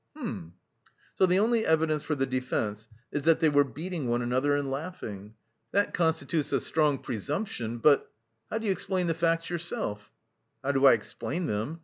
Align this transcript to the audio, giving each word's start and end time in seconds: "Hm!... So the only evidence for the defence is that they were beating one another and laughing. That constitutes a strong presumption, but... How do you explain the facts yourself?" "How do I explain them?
"Hm!... 0.17 0.55
So 1.13 1.27
the 1.27 1.37
only 1.37 1.63
evidence 1.63 2.01
for 2.01 2.15
the 2.15 2.25
defence 2.25 2.87
is 3.11 3.21
that 3.25 3.39
they 3.39 3.49
were 3.49 3.63
beating 3.63 4.07
one 4.07 4.23
another 4.23 4.55
and 4.55 4.71
laughing. 4.71 5.35
That 5.73 5.93
constitutes 5.93 6.51
a 6.51 6.59
strong 6.59 6.97
presumption, 6.97 7.77
but... 7.77 8.09
How 8.49 8.57
do 8.57 8.65
you 8.65 8.71
explain 8.71 9.05
the 9.05 9.13
facts 9.13 9.51
yourself?" 9.51 10.09
"How 10.63 10.71
do 10.71 10.87
I 10.87 10.93
explain 10.93 11.45
them? 11.45 11.79